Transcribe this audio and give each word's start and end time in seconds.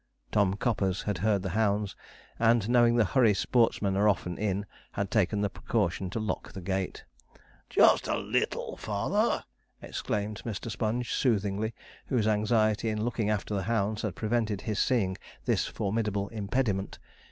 Tom 0.31 0.55
Coppers 0.55 1.03
had 1.03 1.19
heard 1.19 1.43
the 1.43 1.51
hounds, 1.51 1.95
and, 2.39 2.67
knowing 2.67 2.95
the 2.95 3.05
hurry 3.05 3.35
sportsmen 3.35 3.95
are 3.95 4.09
often 4.09 4.35
in, 4.35 4.65
had 4.93 5.11
taken 5.11 5.41
the 5.41 5.47
precaution 5.51 6.09
to 6.09 6.19
lock 6.19 6.53
the 6.53 6.59
gate. 6.61 7.03
'Just 7.69 8.07
a 8.07 8.17
leetle 8.17 8.77
farther!' 8.77 9.43
exclaimed 9.79 10.41
Mr. 10.43 10.71
Sponge 10.71 11.13
soothingly, 11.13 11.75
whose 12.07 12.25
anxiety 12.27 12.89
in 12.89 13.03
looking 13.05 13.29
after 13.29 13.53
the 13.53 13.61
hounds 13.69 14.01
had 14.01 14.15
prevented 14.15 14.61
his 14.61 14.79
seeing 14.79 15.17
this 15.45 15.67
formidable 15.67 16.29
impediment. 16.29 16.97